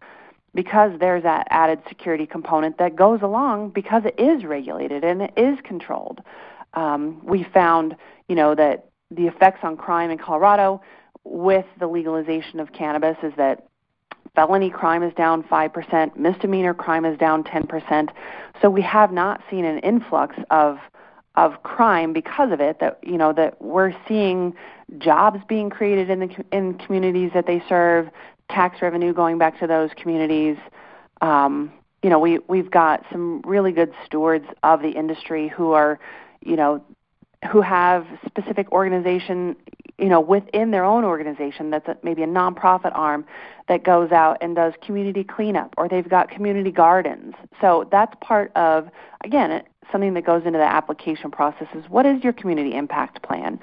[0.54, 5.32] because there's that added security component that goes along because it is regulated and it
[5.36, 6.22] is controlled.
[6.74, 7.96] Um, we found,
[8.28, 10.80] you know, that the effects on crime in Colorado
[11.24, 13.66] with the legalization of cannabis is that
[14.34, 18.08] felony crime is down 5%, misdemeanor crime is down 10%.
[18.60, 20.78] So we have not seen an influx of
[21.36, 24.54] of crime because of it that you know that we're seeing
[24.98, 28.08] jobs being created in the in communities that they serve,
[28.50, 30.56] tax revenue going back to those communities.
[31.20, 35.98] Um, you know, we we've got some really good stewards of the industry who are,
[36.44, 36.84] you know,
[37.50, 39.56] who have specific organization
[39.98, 43.24] you know, within their own organization that's a, maybe a nonprofit arm
[43.68, 47.34] that goes out and does community cleanup, or they've got community gardens.
[47.60, 48.88] So that's part of,
[49.22, 53.60] again, something that goes into the application process is what is your community impact plan?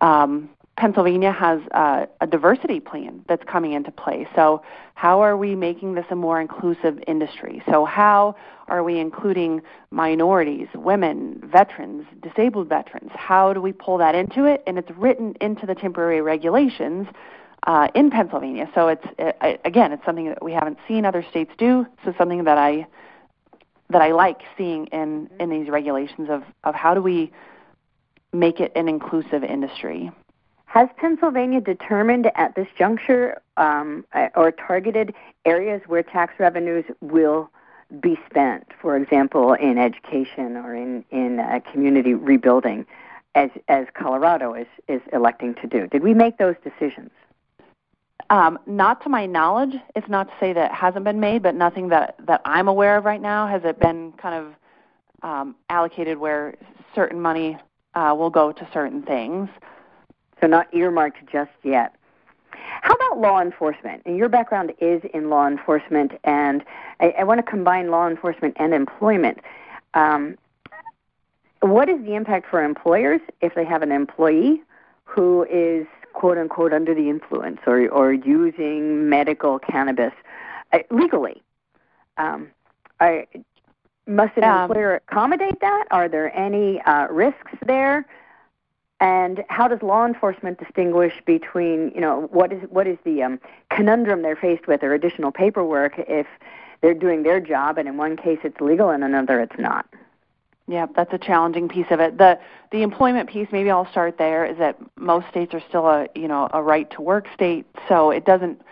[0.00, 4.26] Um, Pennsylvania has a, a diversity plan that's coming into play.
[4.34, 4.62] So,
[4.94, 7.62] how are we making this a more inclusive industry?
[7.70, 8.36] So, how
[8.68, 13.10] are we including minorities, women, veterans, disabled veterans?
[13.14, 14.62] How do we pull that into it?
[14.66, 17.06] And it's written into the temporary regulations
[17.66, 18.68] uh, in Pennsylvania.
[18.74, 21.86] So, it's it, again, it's something that we haven't seen other states do.
[22.04, 22.86] So, something that I
[23.90, 27.30] that I like seeing in in these regulations of of how do we
[28.32, 30.10] make it an inclusive industry.
[30.72, 35.12] Has Pennsylvania determined at this juncture um, or targeted
[35.44, 37.50] areas where tax revenues will
[38.00, 42.86] be spent, for example, in education or in in uh, community rebuilding,
[43.34, 45.86] as as Colorado is is electing to do?
[45.88, 47.10] Did we make those decisions?
[48.30, 49.74] Um, not to my knowledge.
[49.94, 52.96] It's not to say that it hasn't been made, but nothing that that I'm aware
[52.96, 54.54] of right now has it been kind of
[55.22, 56.54] um, allocated where
[56.94, 57.58] certain money
[57.94, 59.50] uh, will go to certain things.
[60.42, 61.94] So not earmarked just yet.
[62.50, 64.02] How about law enforcement?
[64.04, 66.64] And your background is in law enforcement, and
[66.98, 69.38] I, I want to combine law enforcement and employment.
[69.94, 70.36] Um,
[71.60, 74.62] what is the impact for employers if they have an employee
[75.04, 80.12] who is quote unquote under the influence or or using medical cannabis
[80.72, 81.40] uh, legally?
[82.16, 82.48] Um,
[82.98, 83.28] I,
[84.08, 85.84] must an um, employer accommodate that?
[85.92, 88.04] Are there any uh, risks there?
[89.02, 93.40] And how does law enforcement distinguish between, you know, what is what is the um,
[93.68, 96.28] conundrum they're faced with or additional paperwork if
[96.82, 99.86] they're doing their job and in one case it's legal and another it's not?
[100.68, 102.16] Yeah, that's a challenging piece of it.
[102.16, 102.38] The
[102.70, 106.28] the employment piece, maybe I'll start there, is that most states are still a you
[106.28, 108.62] know a right to work state, so it doesn't.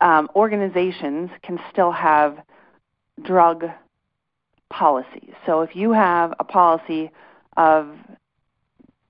[0.00, 2.42] Um, organizations can still have
[3.22, 3.70] drug
[4.70, 5.34] policies.
[5.46, 7.12] So if you have a policy
[7.56, 7.96] of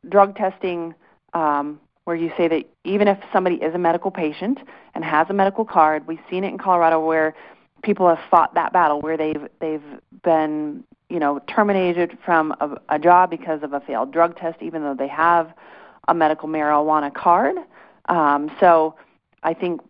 [0.08, 0.94] drug testing
[1.32, 4.58] um, where you say that even if somebody is a medical patient
[4.94, 7.34] and has a medical card, we've seen it in Colorado where
[7.82, 9.82] people have fought that battle where they've they've
[10.22, 14.82] been you know terminated from a, a job because of a failed drug test, even
[14.82, 15.52] though they have
[16.08, 17.56] a medical marijuana card.
[18.08, 18.96] Um, so
[19.42, 19.80] I think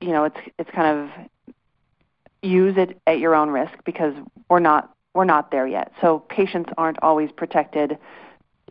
[0.00, 1.10] you know it's it's kind of
[2.42, 4.14] use it at your own risk because
[4.48, 5.92] we're not we're not there yet.
[6.00, 7.98] So patients aren't always protected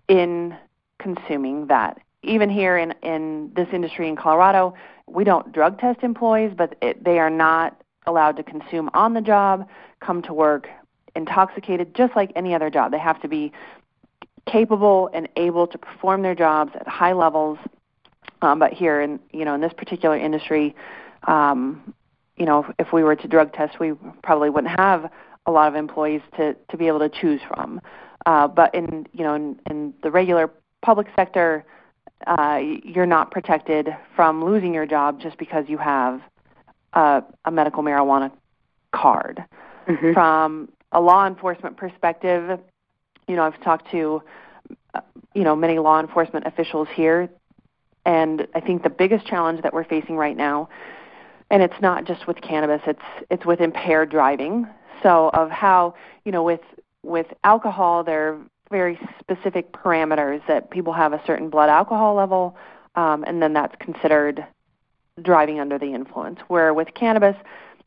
[0.08, 0.56] in
[1.00, 2.00] consuming that.
[2.24, 4.74] Even here in, in this industry in Colorado,
[5.08, 9.22] we don't drug test employees, but it, they are not allowed to consume on the
[9.22, 9.68] job,
[10.00, 10.68] come to work
[11.16, 12.92] intoxicated, just like any other job.
[12.92, 13.52] They have to be
[14.46, 17.58] capable and able to perform their jobs at high levels.
[18.42, 20.76] Um, but here, in you know, in this particular industry,
[21.28, 21.94] um,
[22.38, 25.12] you know, if we were to drug test, we probably wouldn't have
[25.46, 27.82] a lot of employees to to be able to choose from.
[28.26, 30.52] Uh, but in you know, in, in the regular
[30.88, 31.66] public sector,
[32.28, 36.22] uh, you're not protected from losing your job just because you have
[36.94, 38.32] a, a medical marijuana
[38.94, 39.44] card.
[39.90, 40.14] Mm-hmm.
[40.14, 42.58] From a law enforcement perspective,
[43.28, 44.24] you know, I've talked to
[44.94, 45.02] uh,
[45.36, 47.28] you know many law enforcement officials here,
[48.06, 50.70] and I think the biggest challenge that we're facing right now,
[51.52, 54.66] and it's not just with cannabis, it's it's with impaired driving.
[55.04, 56.62] So of how you know with
[57.04, 58.40] with alcohol, there are
[58.70, 62.56] very specific parameters that people have a certain blood alcohol level,
[62.96, 64.46] um, and then that's considered
[65.22, 66.40] driving under the influence.
[66.48, 67.36] Where with cannabis,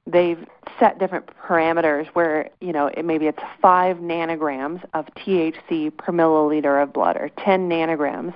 [0.07, 0.45] they've
[0.79, 6.83] set different parameters where you know it, maybe it's five nanograms of THC per milliliter
[6.83, 8.35] of blood or 10 nanograms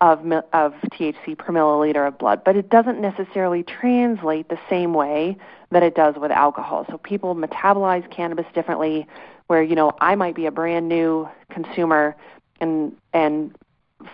[0.00, 0.20] of
[0.52, 5.36] of THC per milliliter of blood, but it doesn't necessarily translate the same way
[5.70, 6.86] that it does with alcohol.
[6.88, 9.06] So people metabolize cannabis differently
[9.48, 12.16] where you know I might be a brand new consumer
[12.60, 13.54] and and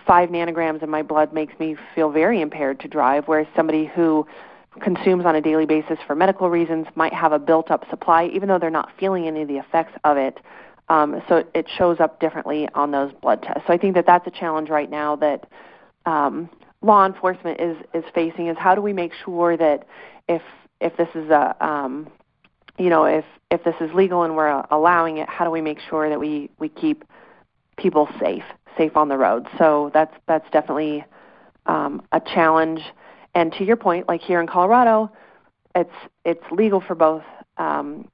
[0.07, 4.25] 5 nanograms in my blood makes me feel very impaired to drive whereas somebody who
[4.81, 8.49] consumes on a daily basis for medical reasons might have a built up supply even
[8.49, 10.39] though they're not feeling any of the effects of it.
[10.89, 13.63] Um, so it shows up differently on those blood tests.
[13.67, 15.47] So i think that that's a challenge right now that
[16.05, 16.49] um,
[16.81, 19.87] law enforcement is is facing is how do we make sure that
[20.27, 20.41] if
[20.81, 22.07] if this is a um,
[22.77, 25.79] you know if if this is legal and we're allowing it, how do we make
[25.89, 27.03] sure that we we keep
[27.77, 28.43] people safe,
[28.77, 29.47] safe on the road?
[29.57, 31.05] So that's that's definitely
[31.65, 32.81] um, a challenge.
[33.33, 35.11] And to your point, like here in Colorado,
[35.75, 37.23] it's it's legal for both
[37.57, 38.07] um,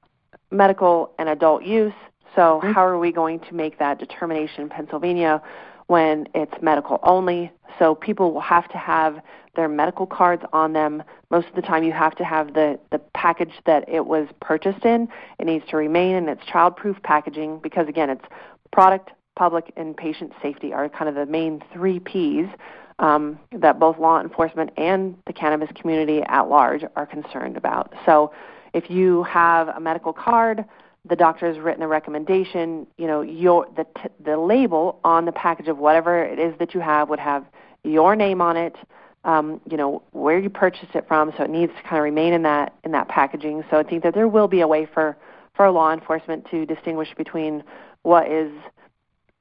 [0.50, 1.94] medical and adult use.
[2.34, 2.72] So mm-hmm.
[2.72, 5.42] how are we going to make that determination in Pennsylvania
[5.86, 7.50] when it's medical only?
[7.78, 9.20] So people will have to have
[9.54, 11.02] their medical cards on them.
[11.30, 14.84] Most of the time, you have to have the, the package that it was purchased
[14.84, 15.08] in.
[15.38, 18.24] It needs to remain in its child-proof packaging because, again, it's
[18.72, 22.50] product, public, and patient safety are kind of the main three Ps
[22.98, 27.92] um, that both law enforcement and the cannabis community at large are concerned about.
[28.06, 28.32] So,
[28.72, 30.64] if you have a medical card,
[31.08, 32.86] the doctor has written a recommendation.
[32.98, 36.74] You know, your the t- the label on the package of whatever it is that
[36.74, 37.44] you have would have
[37.84, 38.76] your name on it,
[39.24, 42.32] um, you know, where you purchased it from, so it needs to kind of remain
[42.32, 43.64] in that in that packaging.
[43.70, 45.16] So I think that there will be a way for
[45.54, 47.62] for law enforcement to distinguish between
[48.02, 48.50] what is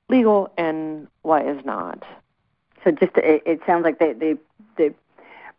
[0.09, 2.03] legal and what is not.
[2.83, 4.35] So just it, it sounds like they they
[4.77, 4.91] they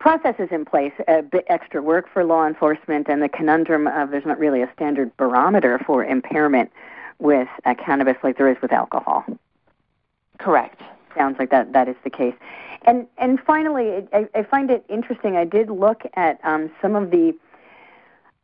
[0.03, 4.27] processes in place, a bit extra work for law enforcement, and the conundrum of there's
[4.27, 6.73] not really a standard barometer for impairment
[7.21, 9.25] with uh, cannabis like there is with alcohol.
[10.39, 10.81] Correct.
[11.17, 12.35] Sounds like that that is the case.
[12.85, 15.37] And and finally, I, I find it interesting.
[15.37, 17.33] I did look at um, some of the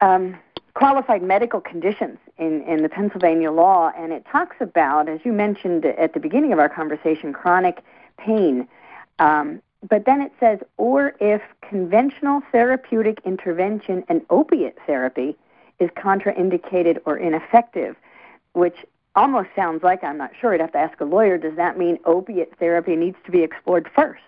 [0.01, 0.37] um,
[0.75, 5.85] qualified medical conditions in, in the Pennsylvania law, and it talks about, as you mentioned
[5.85, 7.83] at the beginning of our conversation, chronic
[8.17, 8.69] pain.
[9.19, 15.37] Um, but then it says, or if conventional therapeutic intervention and opiate therapy
[15.79, 17.97] is contraindicated or ineffective,
[18.55, 20.55] which almost sounds like I'm not sure.
[20.55, 21.39] I'd have to ask a lawyer.
[21.39, 24.23] Does that mean opiate therapy needs to be explored first?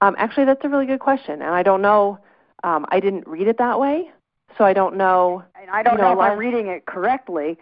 [0.00, 2.18] Um, actually, that's a really good question, and I don't know.
[2.62, 4.10] Um, I didn't read it that way,
[4.58, 5.42] so I don't know.
[5.60, 7.58] And I don't you know, know if I'm reading it correctly,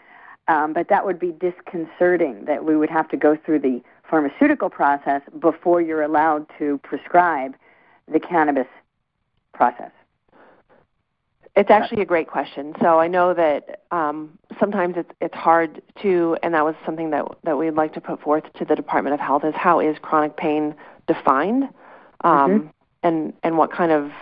[0.48, 2.44] um, but that would be disconcerting.
[2.46, 3.82] That we would have to go through the
[4.14, 7.56] pharmaceutical process before you're allowed to prescribe
[8.06, 8.68] the cannabis
[9.52, 9.90] process.
[11.56, 12.74] It's actually a great question.
[12.80, 17.24] So I know that um, sometimes it's it's hard to, and that was something that
[17.42, 20.36] that we'd like to put forth to the Department of Health is how is chronic
[20.36, 20.76] pain
[21.08, 21.64] defined,
[22.22, 22.66] um, mm-hmm.
[23.02, 24.12] and and what kind of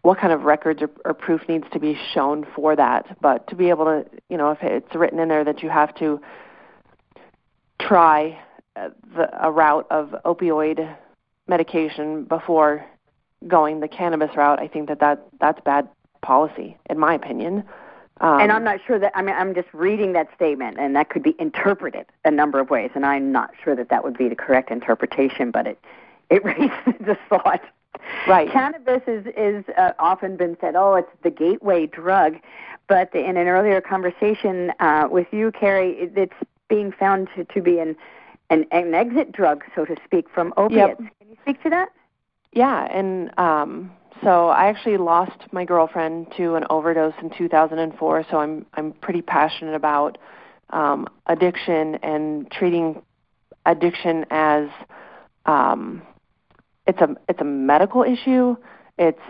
[0.00, 3.18] what kind of records or, or proof needs to be shown for that.
[3.20, 5.94] But to be able to, you know, if it's written in there that you have
[5.96, 6.18] to
[7.86, 8.38] try
[8.76, 10.96] uh, the, a route of opioid
[11.46, 12.84] medication before
[13.48, 15.88] going the cannabis route, I think that, that that's bad
[16.22, 17.64] policy, in my opinion.
[18.20, 21.10] Um, and I'm not sure that I mean I'm just reading that statement, and that
[21.10, 24.28] could be interpreted a number of ways, and I'm not sure that that would be
[24.28, 25.78] the correct interpretation, but it
[26.30, 27.62] it raises the thought.
[28.26, 28.50] Right.
[28.50, 32.36] Cannabis is is uh, often been said, oh, it's the gateway drug,
[32.86, 36.34] but in an earlier conversation uh, with you, Carrie, it, it's
[36.72, 37.94] being found to, to be an,
[38.48, 40.98] an an exit drug, so to speak, from opiates.
[40.98, 41.12] Yep.
[41.18, 41.90] Can you speak to that?
[42.52, 43.92] Yeah, and um,
[44.24, 48.24] so I actually lost my girlfriend to an overdose in 2004.
[48.30, 50.16] So I'm I'm pretty passionate about
[50.70, 53.02] um, addiction and treating
[53.66, 54.68] addiction as
[55.44, 56.00] um,
[56.86, 58.56] it's a it's a medical issue.
[58.96, 59.20] It's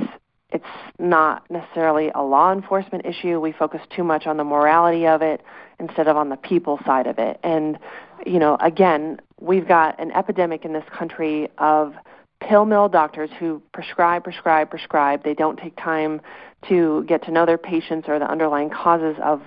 [0.53, 0.65] it's
[0.99, 3.41] not necessarily a law enforcement issue.
[3.41, 5.43] We focus too much on the morality of it
[5.81, 7.41] instead of on the people side of it.
[7.43, 7.79] And
[8.27, 11.95] you know, again, we've got an epidemic in this country of
[12.41, 15.25] pill mill doctors who prescribe, prescribe, prescribe.
[15.25, 16.21] They don't take time
[16.69, 19.43] to get to know their patients or the underlying causes of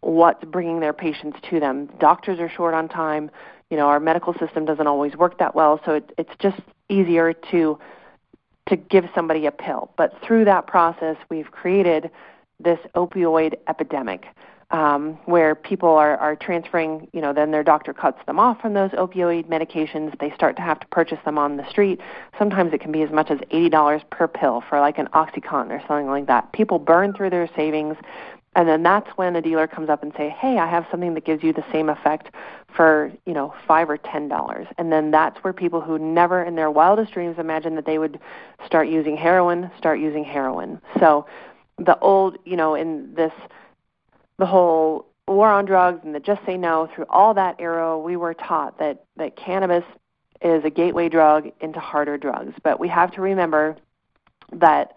[0.00, 1.88] what's bringing their patients to them.
[1.98, 3.30] Doctors are short on time.
[3.70, 7.32] You know, our medical system doesn't always work that well, so it, it's just easier
[7.50, 7.78] to
[8.68, 9.90] to give somebody a pill.
[9.96, 12.10] But through that process, we've created
[12.60, 14.26] this opioid epidemic
[14.70, 18.74] um, where people are, are transferring, you know, then their doctor cuts them off from
[18.74, 20.18] those opioid medications.
[20.18, 22.00] They start to have to purchase them on the street.
[22.38, 25.80] Sometimes it can be as much as $80 per pill for like an Oxycontin or
[25.86, 26.52] something like that.
[26.52, 27.96] People burn through their savings.
[28.56, 31.24] And then that's when a dealer comes up and say, "Hey, I have something that
[31.24, 32.30] gives you the same effect
[32.74, 36.54] for, you know, 5 or 10 dollars." And then that's where people who never in
[36.54, 38.18] their wildest dreams imagined that they would
[38.66, 40.80] start using heroin, start using heroin.
[40.98, 41.26] So
[41.78, 43.32] the old, you know, in this
[44.38, 48.16] the whole war on drugs and the just say no through all that era we
[48.16, 49.84] were taught that that cannabis
[50.42, 53.76] is a gateway drug into harder drugs but we have to remember
[54.52, 54.94] that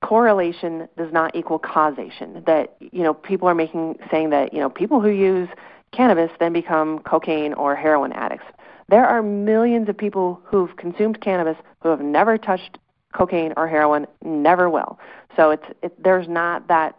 [0.00, 4.70] correlation does not equal causation that you know people are making saying that you know
[4.70, 5.48] people who use
[5.94, 8.46] cannabis then become cocaine or heroin addicts
[8.88, 12.78] there are millions of people who've consumed cannabis who have never touched
[13.14, 14.98] cocaine or heroin never will
[15.36, 16.96] so it's it, there's not that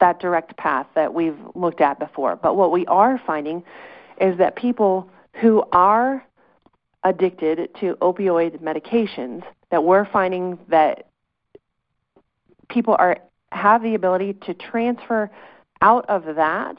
[0.00, 2.34] that direct path that we've looked at before.
[2.34, 3.62] But what we are finding
[4.20, 5.08] is that people
[5.40, 6.26] who are
[7.04, 11.06] addicted to opioid medications, that we're finding that
[12.68, 13.18] people are
[13.52, 15.30] have the ability to transfer
[15.80, 16.76] out of that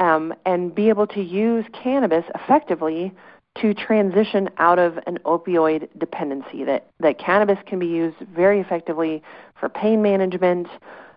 [0.00, 3.14] um, and be able to use cannabis effectively
[3.60, 6.64] to transition out of an opioid dependency.
[6.64, 9.22] That that cannabis can be used very effectively
[9.58, 10.66] for pain management,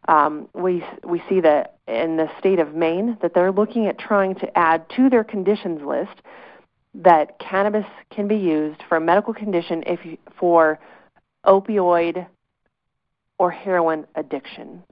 [0.07, 4.35] um, we we see that in the state of Maine that they're looking at trying
[4.35, 6.21] to add to their conditions list
[6.93, 10.79] that cannabis can be used for a medical condition if you, for
[11.45, 12.27] opioid
[13.39, 14.83] or heroin addiction.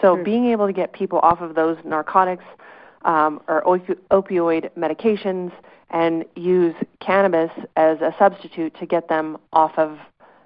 [0.00, 0.24] So mm-hmm.
[0.24, 2.44] being able to get people off of those narcotics
[3.02, 5.52] um, or opi- opioid medications
[5.90, 9.98] and use cannabis as a substitute to get them off of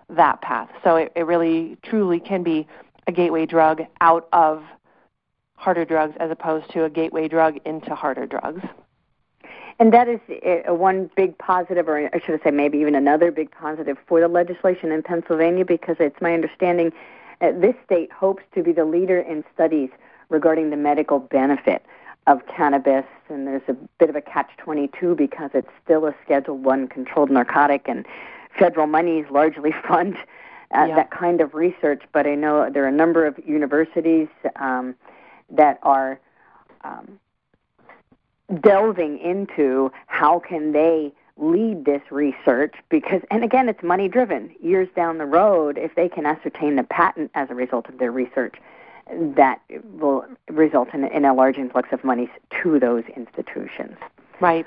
[0.08, 0.68] that path.
[0.84, 2.66] So it, it really truly can be
[3.06, 4.62] a gateway drug out of
[5.56, 8.62] harder drugs as opposed to a gateway drug into harder drugs.
[9.78, 13.50] And that is a, one big positive, or I should say, maybe even another big
[13.50, 16.92] positive for the legislation in Pennsylvania, because it's my understanding
[17.40, 19.88] uh, this state hopes to be the leader in studies
[20.28, 21.82] regarding the medical benefit
[22.26, 23.04] of cannabis.
[23.28, 27.88] And there's a bit of a catch-22 because it's still a Schedule One controlled narcotic,
[27.88, 28.06] and
[28.58, 30.16] federal monies largely fund
[30.74, 30.96] uh, yeah.
[30.96, 32.02] that kind of research.
[32.12, 34.94] But I know there are a number of universities um,
[35.50, 36.20] that are
[36.82, 37.18] um,
[38.60, 44.88] delving into how can they lead this research because and again it's money driven years
[44.94, 48.56] down the road if they can ascertain the patent as a result of their research
[49.36, 49.60] that
[49.98, 52.28] will result in, in a large influx of monies
[52.62, 53.96] to those institutions
[54.40, 54.66] right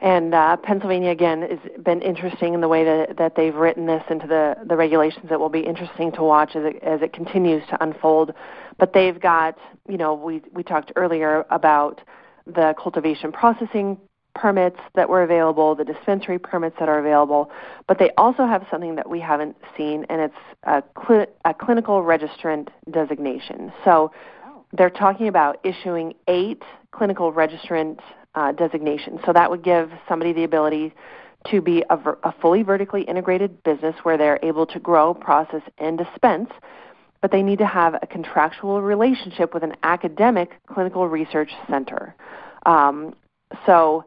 [0.00, 4.02] and uh, Pennsylvania again has been interesting in the way that, that they've written this
[4.10, 5.28] into the, the regulations.
[5.30, 8.34] It will be interesting to watch as it, as it continues to unfold.
[8.78, 9.56] But they've got,
[9.88, 12.02] you know, we we talked earlier about
[12.46, 13.98] the cultivation processing
[14.34, 17.50] permits that were available, the dispensary permits that are available,
[17.86, 22.02] but they also have something that we haven't seen, and it's a, cl- a clinical
[22.02, 23.72] registrant designation.
[23.84, 24.12] So
[24.72, 28.00] they're talking about issuing eight clinical registrant
[28.34, 29.20] uh, designations.
[29.24, 30.92] So that would give somebody the ability
[31.50, 35.62] to be a, ver- a fully vertically integrated business where they're able to grow, process,
[35.78, 36.50] and dispense
[37.24, 42.14] but they need to have a contractual relationship with an academic clinical research center.
[42.66, 43.14] Um,
[43.64, 44.04] so,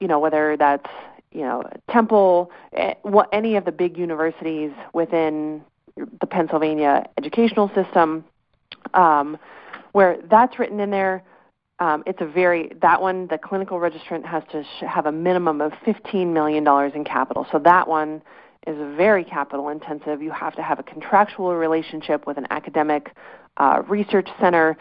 [0.00, 0.90] you know, whether that's
[1.32, 2.94] you know Temple, eh,
[3.32, 5.62] any of the big universities within
[6.20, 8.24] the Pennsylvania educational system,
[8.94, 9.38] um,
[9.92, 11.22] where that's written in there.
[11.80, 13.28] Um, it's a very that one.
[13.28, 17.46] The clinical registrant has to sh- have a minimum of fifteen million dollars in capital.
[17.52, 18.22] So that one
[18.66, 20.20] is very capital intensive.
[20.20, 23.14] You have to have a contractual relationship with an academic
[23.56, 24.76] uh, research center.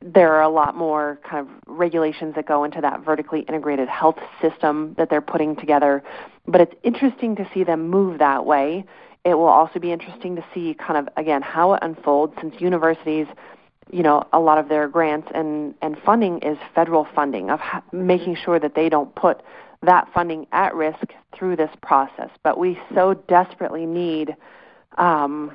[0.00, 4.18] There are a lot more kind of regulations that go into that vertically integrated health
[4.40, 6.02] system that they're putting together.
[6.46, 8.84] But it's interesting to see them move that way.
[9.24, 13.26] It will also be interesting to see kind of again how it unfolds since universities
[13.90, 17.82] you know a lot of their grants and and funding is federal funding of ha-
[17.92, 19.42] making sure that they don't put
[19.82, 22.30] that funding at risk through this process.
[22.42, 24.36] But we so desperately need
[24.96, 25.52] um,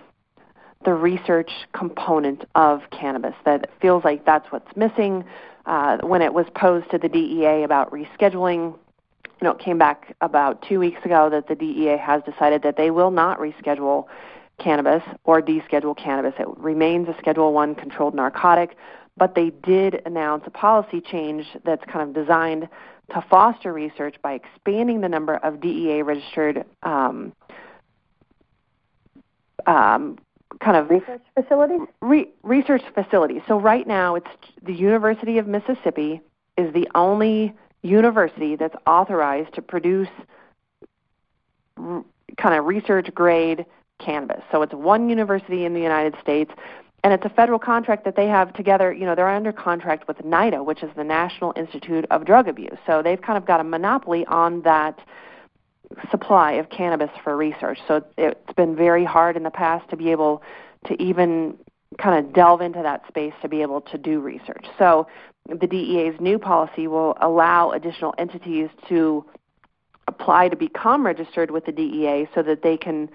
[0.86, 5.24] the research component of cannabis that feels like that's what's missing.
[5.66, 8.78] Uh, when it was posed to the DEA about rescheduling,
[9.26, 12.78] you know, it came back about two weeks ago that the DEA has decided that
[12.78, 14.06] they will not reschedule
[14.60, 16.34] cannabis or deschedule cannabis.
[16.40, 18.76] It remains a Schedule One controlled narcotic,
[19.16, 22.68] but they did announce a policy change that's kind of designed
[23.14, 27.34] to foster research by expanding the number of DEA registered um,
[29.66, 30.18] um,
[30.60, 31.82] kind of research facilities.
[32.02, 33.42] Re- research facilities.
[33.48, 34.28] So right now, it's
[34.64, 36.22] the University of Mississippi
[36.58, 37.54] is the only
[37.84, 40.10] university that's authorized to produce
[41.78, 42.04] r-
[42.38, 43.66] kind of research grade
[44.00, 44.42] cannabis.
[44.52, 46.52] So it's one university in the United States
[47.04, 48.92] and it's a federal contract that they have together.
[48.92, 52.78] You know, they're under contract with NIDA, which is the National Institute of Drug Abuse.
[52.86, 55.00] So they've kind of got a monopoly on that
[56.12, 57.80] supply of cannabis for research.
[57.88, 60.42] So it's been very hard in the past to be able
[60.88, 61.58] to even
[61.98, 64.66] kind of delve into that space to be able to do research.
[64.78, 65.08] So
[65.48, 69.26] the DEA's new policy will allow additional entities to
[70.08, 73.10] apply to become registered with the DEA so that they can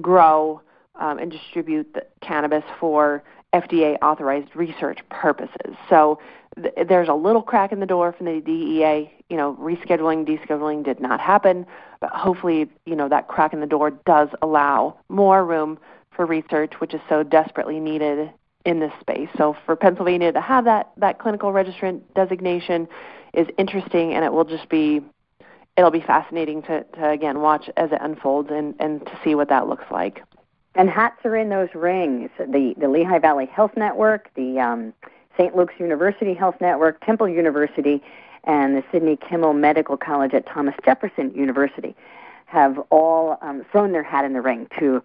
[0.00, 0.60] grow
[1.00, 3.22] um, and distribute the cannabis for
[3.54, 5.76] FDA authorized research purposes.
[5.88, 6.18] So
[6.60, 9.10] th- there's a little crack in the door from the DEA.
[9.28, 11.66] You know, rescheduling, descheduling did not happen,
[12.00, 15.78] but hopefully, you know, that crack in the door does allow more room
[16.14, 18.30] for research, which is so desperately needed
[18.64, 19.28] in this space.
[19.36, 22.88] So for Pennsylvania to have that that clinical registrant designation
[23.32, 25.00] is interesting, and it will just be
[25.76, 29.48] it'll be fascinating to, to again watch as it unfolds and, and to see what
[29.48, 30.22] that looks like.
[30.74, 32.30] And hats are in those rings.
[32.38, 34.94] The the Lehigh Valley Health Network, the um,
[35.36, 35.56] St.
[35.56, 38.02] Luke's University Health Network, Temple University,
[38.44, 41.94] and the Sidney Kimmel Medical College at Thomas Jefferson University
[42.46, 45.02] have all um, thrown their hat in the ring to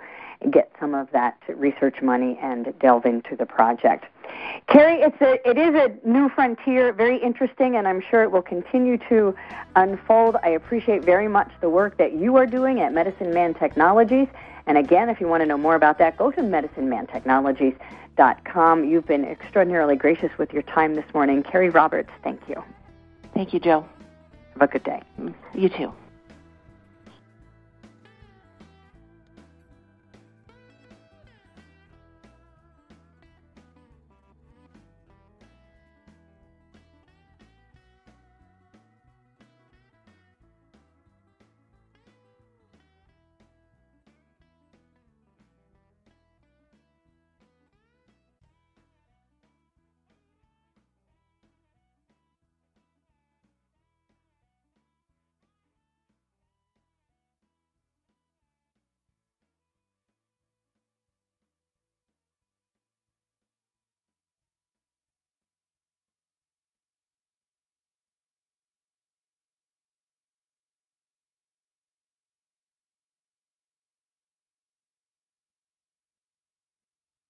[0.51, 4.05] get some of that research money and delve into the project.
[4.67, 8.41] Carrie, it's a, it is a new frontier, very interesting, and I'm sure it will
[8.41, 9.35] continue to
[9.75, 10.35] unfold.
[10.43, 14.27] I appreciate very much the work that you are doing at Medicine Man Technologies.
[14.67, 18.83] And again, if you want to know more about that, go to medicinemantechnologies.com.
[18.83, 21.41] You've been extraordinarily gracious with your time this morning.
[21.41, 22.61] Carrie Roberts, thank you.
[23.33, 23.87] Thank you, Joe.
[24.53, 25.01] Have a good day.
[25.53, 25.93] You too.